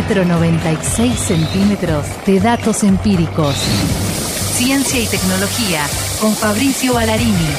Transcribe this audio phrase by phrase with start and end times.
[0.00, 3.54] metro 96 centímetros de datos empíricos.
[4.54, 5.82] Ciencia y tecnología
[6.22, 7.50] con Fabricio Ballarini.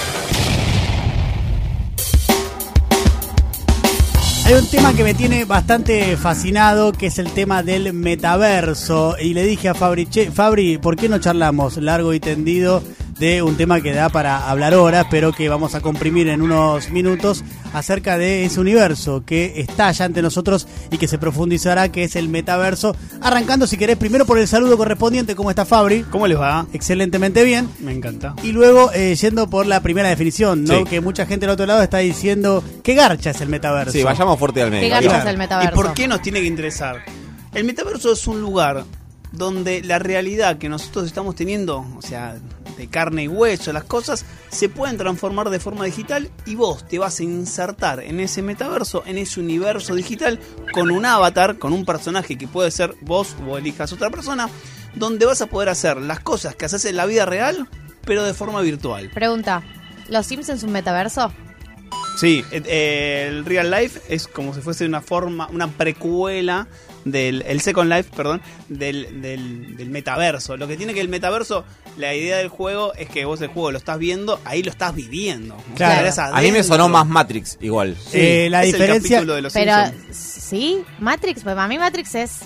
[4.45, 9.17] Hay un tema que me tiene bastante fascinado, que es el tema del metaverso.
[9.21, 12.81] Y le dije a Fabri, che, Fabri, ¿por qué no charlamos largo y tendido
[13.21, 16.89] de un tema que da para hablar horas, pero que vamos a comprimir en unos
[16.89, 22.03] minutos acerca de ese universo que está ya ante nosotros y que se profundizará, que
[22.03, 22.95] es el metaverso.
[23.21, 25.35] Arrancando, si querés, primero por el saludo correspondiente.
[25.35, 26.01] ¿Cómo está Fabri?
[26.01, 26.65] ¿Cómo les va?
[26.73, 27.69] Excelentemente bien.
[27.79, 28.33] Me encanta.
[28.41, 30.79] Y luego eh, yendo por la primera definición, ¿no?
[30.79, 30.83] Sí.
[30.85, 33.91] Que mucha gente del otro lado está diciendo qué garcha es el metaverso.
[33.91, 34.89] Sí, vayamos fuerte al ¿Qué medio.
[34.89, 35.23] garcha Claro.
[35.25, 35.71] es el metaverso?
[35.73, 37.03] ¿Y por qué nos tiene que interesar?
[37.53, 38.83] El metaverso es un lugar
[39.31, 42.37] donde la realidad que nosotros estamos teniendo, o sea,
[42.77, 46.99] de carne y hueso, las cosas, se pueden transformar de forma digital y vos te
[46.99, 50.39] vas a insertar en ese metaverso, en ese universo digital,
[50.73, 54.49] con un avatar, con un personaje que puede ser vos o elijas otra persona,
[54.95, 57.67] donde vas a poder hacer las cosas que haces en la vida real,
[58.05, 59.09] pero de forma virtual.
[59.13, 59.63] Pregunta,
[60.09, 61.31] ¿los Simpsons un metaverso?
[62.17, 66.67] Sí, eh, eh, el Real Life es como si fuese una forma, una precuela
[67.05, 70.57] del el Second Life, perdón, del, del, del metaverso.
[70.57, 71.65] Lo que tiene que el metaverso,
[71.97, 74.93] la idea del juego es que vos el juego lo estás viendo, ahí lo estás
[74.95, 75.55] viviendo.
[75.55, 76.35] O sea, Claro.
[76.35, 77.95] A mí me sonó más Matrix igual.
[77.99, 80.15] Sí, Eh, la es el diferencia- capítulo de los Pero, Simpsons.
[80.17, 80.83] ¿sí?
[80.99, 82.39] Matrix, pues para mí Matrix es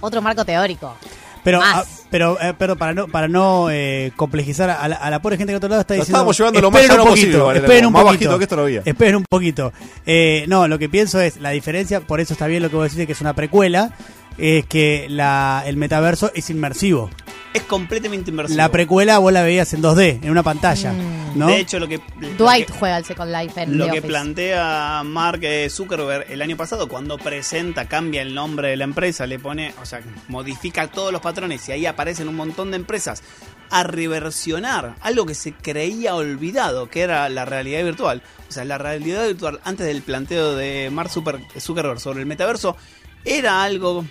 [0.00, 0.96] otro marco teórico.
[1.44, 1.97] Pero, Más.
[2.10, 5.50] Pero, eh, pero para no, para no eh, complejizar a la, a la pobre gente
[5.50, 6.16] que al otro lado está Lo diciendo.
[6.16, 8.38] estábamos llevando lo más esperen un llano poquito, posible, Valeria, esperen un más poquito, bajito
[8.38, 8.82] que esto no había.
[8.84, 9.72] Esperen un poquito.
[10.06, 12.90] Eh, no, lo que pienso es la diferencia, por eso está bien lo que vos
[12.90, 13.92] decís, que es una precuela,
[14.38, 17.10] es que la, el metaverso es inmersivo.
[17.54, 18.56] Es completamente inmersivo.
[18.56, 21.17] La precuela vos la veías en 2D, en una pantalla, Mm.
[21.38, 21.46] ¿No?
[21.48, 22.00] De hecho, lo que.
[22.20, 24.08] lo Dwight que- juega al Second Life en Lo The que Office.
[24.08, 29.38] plantea Mark Zuckerberg el año pasado, cuando presenta, cambia el nombre de la empresa, le
[29.38, 33.22] pone, o sea, modifica todos los patrones y ahí aparecen un montón de empresas
[33.70, 38.22] a reversionar algo que se creía olvidado, que era la realidad virtual.
[38.48, 42.76] O sea, la realidad virtual, antes del planteo de Mark Zucker- Zuckerberg sobre el metaverso,
[43.24, 44.04] era algo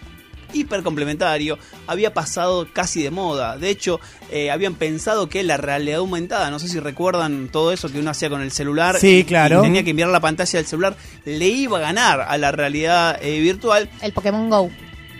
[0.53, 3.57] hiper complementario, había pasado casi de moda.
[3.57, 3.99] De hecho,
[4.31, 8.11] eh, habían pensado que la realidad aumentada, no sé si recuerdan todo eso que uno
[8.11, 8.97] hacía con el celular.
[8.99, 9.59] Sí, y- claro.
[9.59, 13.17] y tenía que mirar la pantalla del celular, le iba a ganar a la realidad
[13.21, 13.89] eh, virtual.
[14.01, 14.69] El Pokémon Go.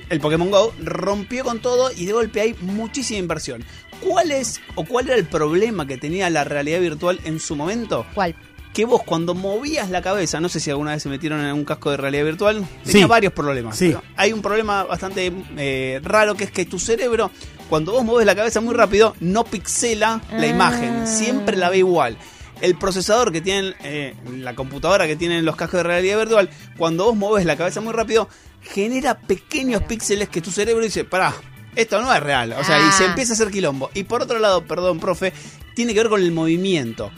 [0.09, 3.63] El Pokémon Go rompió con todo y de golpe hay muchísima inversión.
[3.99, 8.05] ¿Cuál es o cuál era el problema que tenía la realidad virtual en su momento?
[8.13, 8.35] ¿Cuál?
[8.73, 11.65] Que vos cuando movías la cabeza, no sé si alguna vez se metieron en un
[11.65, 13.09] casco de realidad virtual, tenía Sí.
[13.09, 13.75] varios problemas.
[13.77, 13.87] Sí.
[13.87, 17.31] Pero Hay un problema bastante eh, raro que es que tu cerebro,
[17.69, 20.47] cuando vos mueves la cabeza muy rápido, no pixela la Ah.
[20.47, 22.17] imagen, siempre la ve igual.
[22.61, 27.05] El procesador que tienen, eh, la computadora que tienen los cascos de realidad virtual, cuando
[27.05, 28.29] vos mueves la cabeza muy rápido,
[28.61, 31.33] genera pequeños píxeles que tu cerebro dice, pará,
[31.75, 32.53] esto no es real.
[32.59, 33.07] O sea, y se Ah.
[33.07, 33.89] empieza a hacer quilombo.
[33.93, 35.33] Y por otro lado, perdón, profe,
[35.75, 37.11] tiene que ver con el movimiento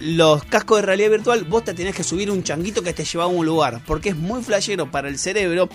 [0.00, 3.24] los cascos de realidad virtual, vos te tenés que subir un changuito que te lleva
[3.24, 3.80] a un lugar.
[3.86, 5.68] Porque es muy flashero para el cerebro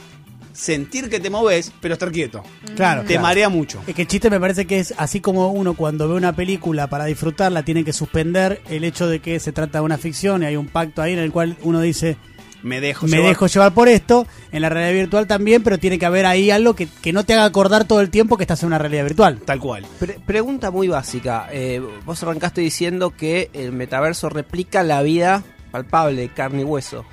[0.55, 2.43] sentir que te moves, pero estar quieto.
[2.75, 3.01] Claro.
[3.01, 3.21] Te claro.
[3.21, 3.81] marea mucho.
[3.85, 6.87] Es que el chiste me parece que es así como uno cuando ve una película
[6.87, 10.45] para disfrutarla tiene que suspender el hecho de que se trata de una ficción y
[10.45, 12.17] hay un pacto ahí en el cual uno dice
[12.65, 13.29] Me dejo me llevar.
[13.29, 16.75] dejo llevar por esto, en la realidad virtual también, pero tiene que haber ahí algo
[16.75, 19.39] que, que no te haga acordar todo el tiempo que estás en una realidad virtual.
[19.45, 19.85] Tal cual.
[19.99, 21.47] Pre- pregunta muy básica.
[21.51, 27.05] Eh, vos arrancaste diciendo que el metaverso replica la vida palpable, carne y hueso.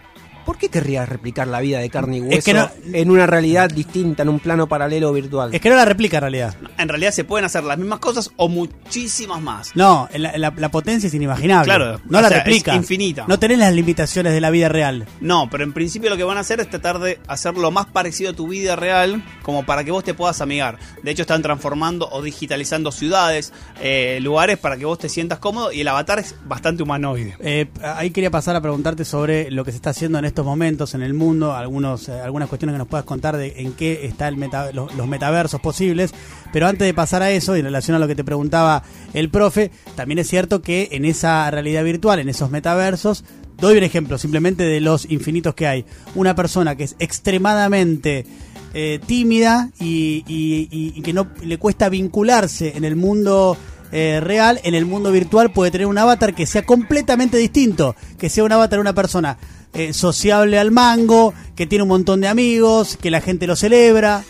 [0.45, 3.27] ¿Por qué querrías replicar la vida de carne y hueso Es que no- en una
[3.27, 5.55] realidad distinta, en un plano paralelo virtual?
[5.55, 6.55] Es que no la replica en realidad.
[6.79, 9.71] En realidad se pueden hacer las mismas cosas o muchísimas más.
[9.75, 11.65] No, la, la- la potencia es inimaginable.
[11.65, 12.73] Claro, no la sea, replica.
[12.73, 13.25] es infinita.
[13.29, 15.07] No tenés las limitaciones de la vida real.
[15.21, 17.87] No, pero en principio lo que van a hacer es tratar de hacer lo más
[17.87, 20.79] parecido a tu vida real, como para que vos te puedas amigar.
[21.03, 25.73] De hecho, están transformando o digitalizando ciudades, eh, lugares para que vos te sientas cómodo
[25.73, 27.37] y el avatar es bastante humanoide.
[27.41, 30.95] Eh, ahí quería pasar a preguntarte sobre lo que se está haciendo en estos momentos
[30.95, 34.27] en el mundo, algunos, eh, algunas cuestiones que nos puedas contar de en qué está
[34.29, 36.13] el meta- los, los metaversos posibles.
[36.53, 38.83] Pero antes de pasar a eso, y en relación a lo que te preguntaba
[39.15, 43.25] el profe, también es cierto que en esa realidad virtual, en esos metaversos,
[43.59, 45.85] doy un ejemplo simplemente de los infinitos que hay.
[46.15, 48.27] Una persona que es extremadamente
[48.75, 53.57] eh, tímida y, y- y- y que no le cuesta vincularse en el mundo
[53.95, 58.31] eh, real, en el mundo virtual puede tener un avatar que sea completamente distinto, que
[58.31, 59.37] sea un avatar de una persona
[59.75, 64.25] eh, sociable al mango, que tiene un montón de amigos, que la gente lo celebra.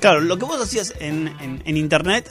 [0.00, 2.30] Claro, lo que vos hacías en, en- en internet,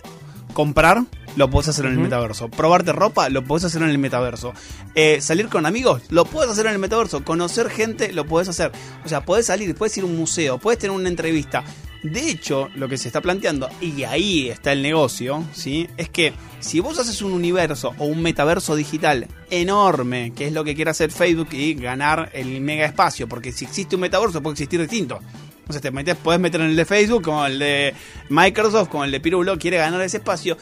[0.53, 1.03] comprar,
[1.35, 2.49] lo podés hacer en el metaverso.
[2.49, 4.53] Probarte ropa, lo podés hacer en el metaverso.
[4.95, 7.23] Eh, salir con amigos, lo podés hacer en el metaverso.
[7.23, 8.71] Conocer gente, lo podés hacer.
[9.05, 11.63] O sea, podés salir, podés ir a un museo, podés tener una entrevista.
[12.11, 15.89] De hecho, lo que se está planteando, y ahí está el negocio, ¿sí?
[15.97, 20.63] Es que si vos haces un universo o un metaverso digital enorme, que es lo
[20.63, 24.53] que quiere hacer Facebook y ganar el mega espacio, porque si existe un metaverso puede
[24.53, 25.19] existir distinto.
[25.67, 27.93] O sea, te metes, podés meter en el de Facebook, como el de
[28.29, 30.57] Microsoft, como el de Pirulo, quiere ganar ese espacio.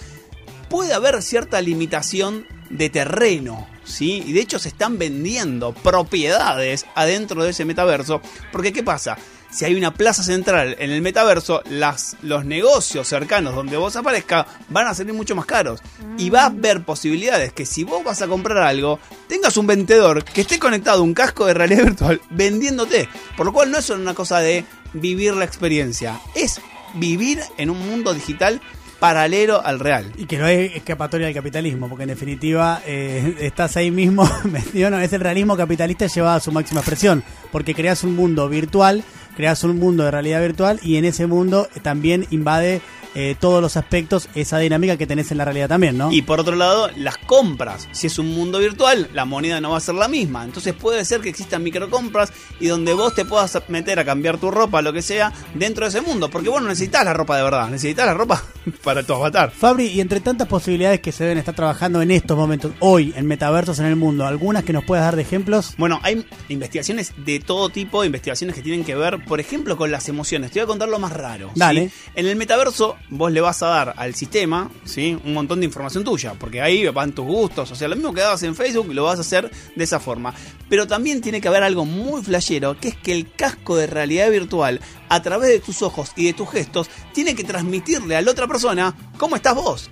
[0.68, 4.24] Puede haber cierta limitación de terreno, ¿sí?
[4.26, 8.20] Y de hecho se están vendiendo propiedades adentro de ese metaverso.
[8.52, 9.16] Porque, ¿qué pasa?
[9.56, 14.46] Si hay una plaza central en el metaverso, las, los negocios cercanos donde vos aparezca
[14.68, 15.80] van a salir mucho más caros.
[16.18, 19.00] Y va a haber posibilidades que si vos vas a comprar algo,
[19.30, 23.08] tengas un vendedor que esté conectado a un casco de realidad virtual vendiéndote.
[23.38, 26.60] Por lo cual no es solo una cosa de vivir la experiencia, es
[26.96, 28.60] vivir en un mundo digital
[29.00, 30.12] paralelo al real.
[30.18, 34.30] Y que no es escapatoria del capitalismo, porque en definitiva eh, estás ahí mismo,
[34.74, 39.04] no, es el realismo capitalista llevado a su máxima expresión, porque creas un mundo virtual,
[39.36, 42.82] creas un mundo de realidad virtual y en ese mundo también invade
[43.16, 46.12] eh, todos los aspectos esa dinámica que tenés en la realidad también, ¿no?
[46.12, 47.88] Y por otro lado, las compras.
[47.92, 50.44] Si es un mundo virtual, la moneda no va a ser la misma.
[50.44, 54.52] Entonces puede ser que existan microcompras y donde vos te puedas meter a cambiar tu
[54.52, 56.30] ropa, lo que sea, dentro de ese mundo.
[56.30, 58.44] Porque vos no necesitas la ropa de verdad, necesitas la ropa
[58.84, 59.52] para tu avatar.
[59.52, 63.26] Fabri, y entre tantas posibilidades que se deben estar trabajando en estos momentos, hoy, en
[63.26, 65.76] metaversos en el mundo, ¿algunas que nos puedas dar de ejemplos?
[65.78, 70.10] Bueno, hay investigaciones de todo tipo, investigaciones que tienen que ver, por ejemplo, con las
[70.10, 70.52] emociones.
[70.52, 71.52] Te voy a contar lo más raro.
[71.54, 71.60] ¿sí?
[71.60, 71.92] Dale.
[72.16, 75.18] En el metaverso, vos le vas a dar al sistema ¿sí?
[75.24, 77.72] un montón de información tuya, porque ahí van tus gustos.
[77.72, 80.34] O sea, lo mismo que dabas en Facebook, lo vas a hacer de esa forma.
[80.70, 84.30] Pero también tiene que haber algo muy flashero, que es que el casco de realidad
[84.32, 88.32] virtual, a través de tus ojos y de tus gestos, tiene que transmitirle a la
[88.32, 89.90] otra persona cómo estás vos.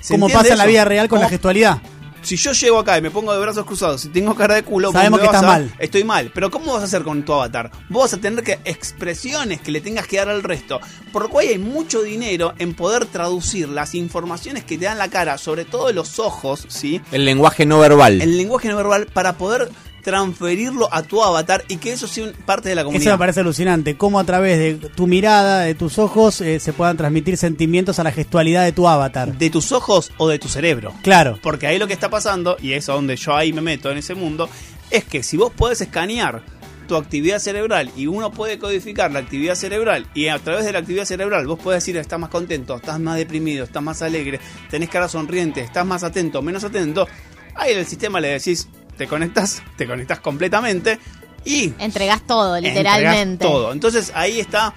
[0.00, 1.82] ¿Se Como entiende pasa en la vida real con la ¿Cómo- gestualidad.
[2.22, 4.92] Si yo llego acá y me pongo de brazos cruzados y tengo cara de culo,
[4.92, 5.74] Sabemos que vas estás a- mal.
[5.78, 6.30] Estoy mal.
[6.34, 7.70] Pero ¿cómo vas a hacer con tu avatar?
[7.88, 10.80] Vos vas a tener que expresiones que le tengas que dar al resto.
[11.12, 15.08] Por lo cual hay mucho dinero en poder traducir las informaciones que te dan la
[15.08, 17.00] cara, sobre todo los ojos, ¿sí?
[17.12, 18.20] El lenguaje no verbal.
[18.20, 19.70] El lenguaje no verbal para poder
[20.02, 23.12] transferirlo a tu avatar y que eso sea un- parte de la Eso comunidad.
[23.12, 26.96] me parece alucinante, cómo a través de tu mirada, de tus ojos, eh, se puedan
[26.96, 29.36] transmitir sentimientos a la gestualidad de tu avatar.
[29.36, 30.92] De tus ojos o de tu cerebro.
[31.02, 31.38] Claro.
[31.42, 33.98] Porque ahí lo que está pasando, y es a donde yo ahí me meto en
[33.98, 34.48] ese mundo,
[34.90, 36.42] es que si vos podés escanear
[36.86, 40.78] tu actividad cerebral y uno puede codificar la actividad cerebral y a través de la
[40.78, 44.40] actividad cerebral vos podés decir estás más contento, estás más deprimido, estás más alegre,
[44.70, 47.06] tenés cara sonriente, estás más atento, menos atento,
[47.54, 48.68] ahí en el sistema le decís,
[48.98, 50.98] te conectas, te conectas completamente
[51.44, 53.44] y Entregás todo, entregás literalmente.
[53.44, 53.72] todo.
[53.72, 54.74] Entonces ahí está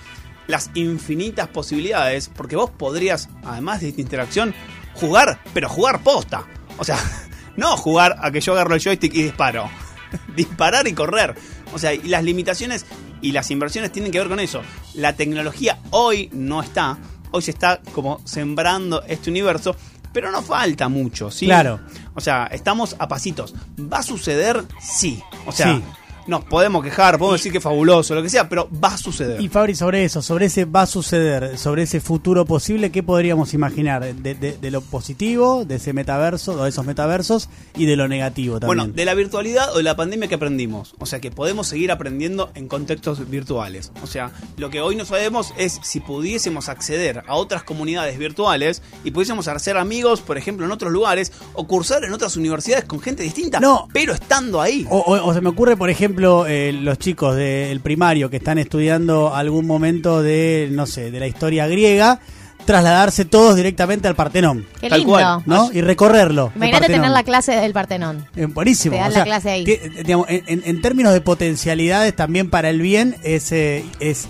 [0.48, 4.54] las infinitas posibilidades, porque vos podrías, además de esta interacción,
[4.94, 6.46] jugar, pero jugar posta.
[6.78, 6.98] O sea,
[7.58, 9.70] no jugar a que yo agarro el joystick y disparo.
[10.36, 11.36] Disparar y correr.
[11.74, 12.86] O sea, y las limitaciones
[13.22, 14.62] y las inversiones tienen que ver con eso.
[14.94, 16.98] La tecnología hoy no está.
[17.32, 19.76] Hoy se está como sembrando este universo.
[20.14, 21.46] Pero no falta mucho, ¿sí?
[21.46, 21.80] Claro.
[22.16, 23.54] O sea, estamos a pasitos.
[23.80, 24.64] ¿Va a suceder?
[24.82, 25.22] Sí.
[25.46, 25.84] O sea, Sí.
[26.28, 29.42] Nos podemos quejar, podemos decir que es fabuloso, lo que sea, pero va a suceder.
[29.42, 33.54] Y Fabri, sobre eso, sobre ese va a suceder, sobre ese futuro posible, ¿qué podríamos
[33.54, 34.14] imaginar?
[34.16, 38.08] De, de- de lo positivo, de ese metaverso, o de esos metaversos, y de lo
[38.08, 38.78] negativo también.
[38.80, 40.94] Bueno, de la virtualidad o de la pandemia que aprendimos.
[41.00, 43.92] O sea, que podemos seguir aprendiendo en contextos virtuales.
[44.04, 48.82] O sea, lo que hoy no sabemos es si pudiésemos acceder a otras comunidades virtuales
[49.04, 53.00] y pudiésemos hacer amigos, por ejemplo, en otros lugares o cursar en otras universidades con
[53.00, 53.88] gente distinta, No.
[53.94, 54.86] pero estando ahí.
[54.90, 56.11] O, o- o se me ocurre, por ejemplo,
[56.48, 61.28] eh, los chicos del primario que están estudiando algún momento de, no sé, de la
[61.28, 62.20] historia griega,
[62.66, 65.14] trasladarse todos directamente al Partenón, Qué Tal lindo.
[65.14, 65.44] cual.
[65.46, 65.70] ¿no?
[65.74, 66.52] Y recorrerlo.
[66.56, 68.26] Imagínate tener la clase del Partenón.
[68.36, 68.96] Eh, buenísimo.
[68.96, 69.64] Te dan o sea, la clase ahí.
[69.64, 74.28] que, eh, digamos, en, términos de potencialidades también para el bien es, eh, es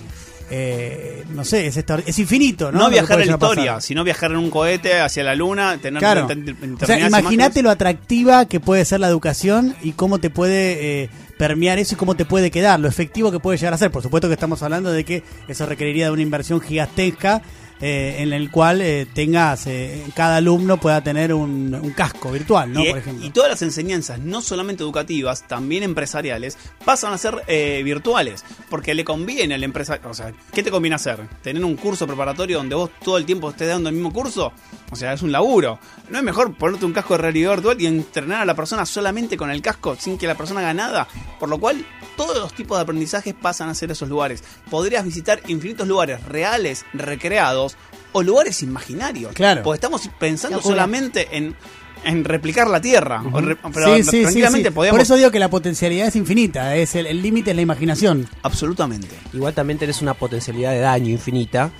[0.53, 2.79] eh, no sé, es, es infinito, ¿no?
[2.79, 3.81] No, viajar en la historia, pasar.
[3.81, 6.27] sino viajar en un cohete hacia la luna, tener Claro.
[6.27, 11.09] O sea, imagínate lo atractiva que puede ser la educación y cómo te puede eh,
[11.41, 13.89] permear eso y cómo te puede quedar, lo efectivo que puede llegar a ser.
[13.89, 17.41] Por supuesto que estamos hablando de que eso requeriría de una inversión gigantesca
[17.81, 22.71] eh, en el cual eh, tengas, eh, cada alumno pueda tener un, un casco virtual,
[22.71, 22.83] ¿no?
[22.83, 23.25] y, Por ejemplo.
[23.25, 28.45] y todas las enseñanzas, no solamente educativas, también empresariales, pasan a ser eh, virtuales.
[28.69, 30.09] Porque le conviene al empresario.
[30.09, 31.19] O sea, ¿qué te conviene hacer?
[31.41, 34.53] ¿Tener un curso preparatorio donde vos todo el tiempo estés dando el mismo curso?
[34.91, 35.79] O sea, es un laburo.
[36.09, 39.37] ¿No es mejor ponerte un casco de realidad virtual y entrenar a la persona solamente
[39.37, 41.07] con el casco sin que la persona haga nada?
[41.39, 41.85] Por lo cual,
[42.17, 44.43] todos los tipos de aprendizajes pasan a ser esos lugares.
[44.69, 47.77] Podrías visitar infinitos lugares reales, recreados,
[48.13, 49.33] o lugares imaginarios.
[49.33, 49.63] Claro.
[49.63, 51.55] Porque estamos pensando solamente en,
[52.03, 53.23] en replicar la Tierra.
[53.33, 54.75] Re- pero Sí, sí, sí, tranquilamente sí.
[54.75, 54.95] podemos...
[54.95, 58.27] Por eso digo que la potencialidad es infinita, es el el límite es la imaginación.
[58.43, 59.15] Absolutamente.
[59.33, 61.71] Igual también tenés una potencialidad de daño infinita,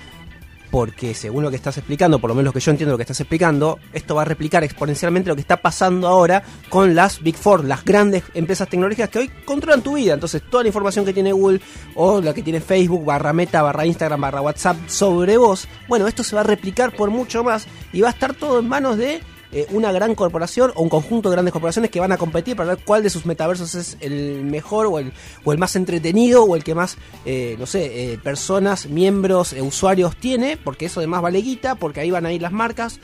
[0.72, 3.02] porque según lo que estás explicando, por lo menos lo que yo entiendo lo que
[3.02, 7.36] estás explicando, esto va a replicar exponencialmente lo que está pasando ahora con las Big
[7.36, 10.14] Four, las grandes empresas tecnológicas que hoy controlan tu vida.
[10.14, 11.60] Entonces, toda la información que tiene Google
[11.94, 16.24] o la que tiene Facebook, barra Meta, barra Instagram, barra WhatsApp sobre vos, bueno, esto
[16.24, 19.20] se va a replicar por mucho más y va a estar todo en manos de
[19.52, 22.74] eh, una gran corporación o un conjunto de grandes corporaciones que van a competir para
[22.74, 25.12] ver cuál de sus metaversos es el mejor o el,
[25.44, 30.16] o el más entretenido o el que más, eh, no sé, eh, personas, miembros, usuarios
[30.16, 32.98] tiene, porque eso además vale guita, porque ahí van a ir las marcas.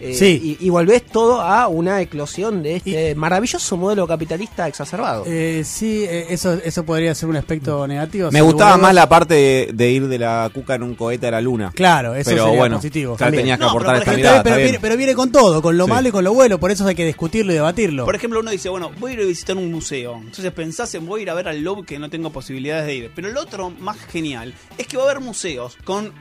[0.00, 0.56] Eh, Sí.
[0.60, 5.24] y, y volvés todo a una eclosión de este maravilloso modelo capitalista exacerbado.
[5.26, 8.30] Eh, sí, eh, eso, eso podría ser un aspecto negativo.
[8.30, 11.26] Me gustaba lugar más la parte de, de ir de la cuca en un cohete
[11.28, 11.72] a la luna.
[11.74, 13.16] Claro, eso pero sería bueno, positivo.
[13.16, 14.42] claro, tenías que No, aportar pero esta mirada.
[14.42, 14.80] pero viene, bien.
[14.82, 15.90] pero viene con todo, con lo Sí.
[15.90, 18.04] malo y con lo bueno, por eso hay que discutirlo y debatirlo.
[18.04, 20.16] Por ejemplo, uno dice, bueno, voy a ir a visitar un museo.
[20.16, 22.94] Entonces pensás en voy a ir a ver al Louvre que no tengo posibilidades de
[22.94, 23.10] ir.
[23.14, 26.12] Pero el otro más genial es que va a haber museos con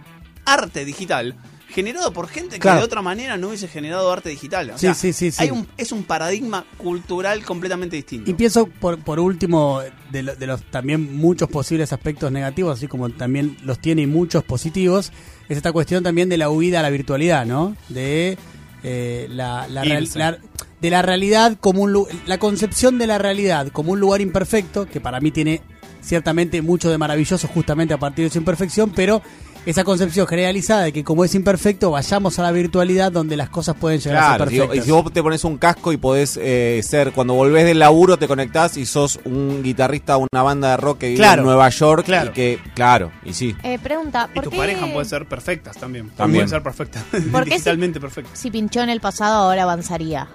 [0.45, 1.35] arte digital
[1.73, 2.79] generado por gente que Claro.
[2.79, 4.69] de otra manera no hubiese generado arte digital.
[4.71, 5.41] O Sí, sea, sí, sí, sí.
[5.43, 8.29] hay un- es un paradigma cultural completamente distinto.
[8.29, 12.87] Y pienso, por, por último, de, lo- de los también muchos posibles aspectos negativos, así
[12.87, 15.11] como también los tiene y muchos positivos,
[15.49, 17.75] es esta cuestión también de la huida a la virtualidad, ¿no?
[17.89, 18.37] De
[18.83, 20.37] eh, la, la real- la-
[20.81, 24.99] de la realidad como un la concepción de la realidad como un lugar imperfecto, que
[24.99, 25.61] para mí tiene
[26.01, 29.21] ciertamente mucho de maravilloso justamente a partir de su imperfección, pero
[29.65, 33.75] esa concepción generalizada de que como es imperfecto, vayamos a la virtualidad donde las cosas
[33.79, 34.85] pueden llegar Claro, a ser y perfectas.
[34.85, 38.27] si vos te pones un casco y podés eh, ser, cuando volvés del laburo te
[38.27, 41.69] conectás y sos un guitarrista de una banda de rock que vive Claro, en Nueva
[41.69, 42.31] York claro.
[42.31, 43.55] y que, claro, y sí.
[43.63, 46.09] Eh, pregunta, Y ¿por tu qué pareja puede ser perfectas también.
[46.09, 46.45] También.
[46.45, 47.03] Pueden ser perfectas.
[47.31, 48.37] ¿Por qué si- Digitalmente perfectas.
[48.37, 50.27] si pinchó en el pasado ahora avanzaría?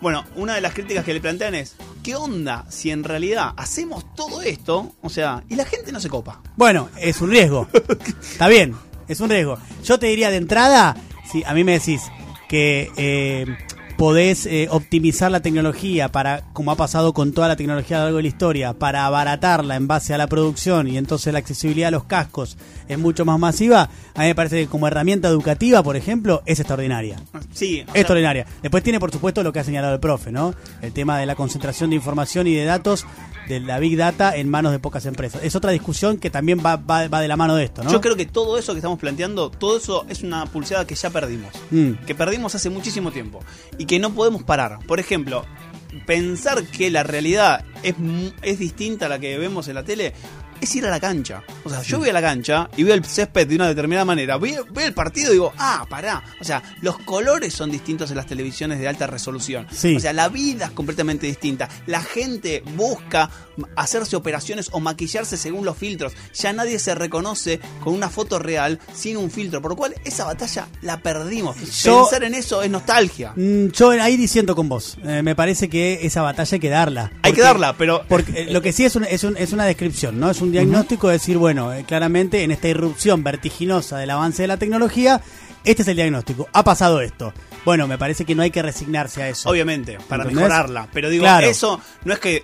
[0.00, 4.14] Bueno, una de las críticas que le plantean es, ¿qué onda si en realidad hacemos
[4.14, 4.92] todo esto?
[5.02, 6.40] O sea, y la gente no se copa.
[6.56, 7.68] Bueno, es un riesgo.
[8.20, 8.74] Está bien,
[9.08, 9.58] es un riesgo.
[9.84, 10.96] Yo te diría de entrada,
[11.30, 12.02] si a mí me decís
[12.48, 13.46] que eh,
[14.02, 18.06] podés eh, optimizar la tecnología para, como ha pasado con toda la tecnología a lo
[18.06, 21.86] largo de la historia, para abaratarla en base a la producción y entonces la accesibilidad
[21.86, 22.56] a los cascos
[22.88, 26.58] es mucho más masiva, a mí me parece que como herramienta educativa, por ejemplo, es
[26.58, 27.16] extraordinaria.
[27.52, 28.44] Sí, o sea, Extraordinaria.
[28.60, 30.52] Después tiene, por supuesto, lo que ha señalado el profe, ¿no?
[30.80, 33.06] El tema de la concentración de información y de datos
[33.48, 35.42] de la Big Data en manos de pocas empresas.
[35.42, 37.90] Es otra discusión que también va, va, va de la mano de esto, ¿no?
[37.90, 41.10] Yo creo que todo eso que estamos planteando, todo eso es una pulseada que ya
[41.10, 41.52] perdimos.
[41.70, 42.04] Mm.
[42.06, 43.40] Que perdimos hace muchísimo tiempo.
[43.78, 44.78] Y que no podemos parar.
[44.86, 45.44] Por ejemplo,
[46.06, 47.94] pensar que la realidad es,
[48.42, 50.12] es distinta a la que vemos en la tele.
[50.60, 51.42] Es ir a la cancha.
[51.64, 54.38] O sea, yo voy a la cancha y veo el césped de una determinada manera.
[54.38, 56.22] Veo, veo el partido y digo, ah, pará.
[56.40, 59.66] O sea, los colores son distintos en las televisiones de alta resolución.
[59.72, 59.96] Sí.
[59.96, 61.68] O sea, la vida es completamente distinta.
[61.86, 63.28] La gente busca
[63.76, 66.12] hacerse operaciones o maquillarse según los filtros.
[66.34, 69.60] Ya nadie se reconoce con una foto real sin un filtro.
[69.62, 71.56] Por lo cual, esa batalla la perdimos.
[71.82, 73.32] Yo- Pensar en eso es nostalgia.
[73.36, 74.96] Mm, Yo ahí diciendo con vos.
[75.04, 77.12] Eh, me parece que esa batalla hay que darla.
[77.22, 79.64] Hay que darla, pero Porque eh, lo que sí es, un- es, un- es una
[79.66, 80.30] descripción, ¿no?
[80.30, 84.48] Es un diagnóstico de decir, bueno, eh, claramente en esta irrupción vertiginosa del avance de
[84.48, 85.20] la tecnología,
[85.64, 86.48] este es el diagnóstico.
[86.52, 87.32] Ha pasado esto.
[87.64, 89.48] Bueno, me parece que no hay que resignarse a eso.
[89.48, 90.48] Obviamente, para ¿Entendés?
[90.48, 90.88] mejorarla.
[90.92, 91.46] Pero digo, Claro.
[91.46, 92.42] eso no es que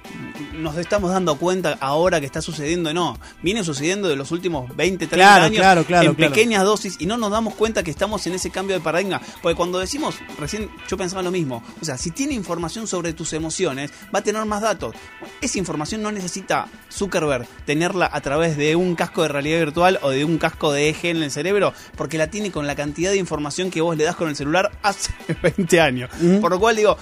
[0.54, 3.18] nos estamos dando cuenta ahora que está sucediendo, no.
[3.42, 7.06] Viene sucediendo de los últimos 20, 30 Claro, años claro, claro, en pequeñas dosis y
[7.06, 9.20] no nos damos cuenta que estamos en ese cambio de paradigma.
[9.42, 13.32] Porque cuando decimos, recién yo pensaba lo mismo, o sea, si tiene información sobre tus
[13.32, 14.94] emociones, va a tener más datos.
[15.40, 20.10] Esa información no necesita Zuckerberg tenerla a través de un casco de realidad virtual o
[20.10, 23.16] de un casco de eje en el cerebro, porque la tiene con la cantidad de
[23.18, 26.10] información que vos le das con el celular hace 20 años.
[26.40, 26.96] Por lo cual digo,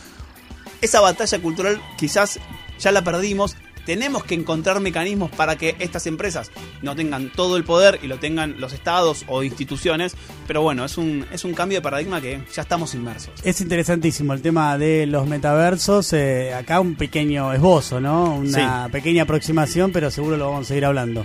[0.80, 2.38] esa batalla cultural quizás
[2.78, 3.56] ya la perdimos.
[3.85, 6.50] Tenemos que encontrar mecanismos para que estas empresas
[6.83, 10.16] no tengan todo el poder y lo tengan los estados o instituciones.
[10.49, 13.33] Pero bueno, es un, es un cambio de paradigma que ya estamos inmersos.
[13.45, 16.12] Es interesantísimo el tema de los metaversos.
[16.14, 18.35] eh, acá un pequeño esbozo, ¿no?
[18.35, 21.25] Una pequeña aproximación, pero seguro lo vamos a seguir hablando.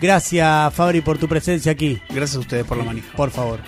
[0.00, 2.00] Gracias, Fabri, por tu presencia aquí.
[2.08, 3.14] Gracias a ustedes por la manija.
[3.14, 3.60] Por favor.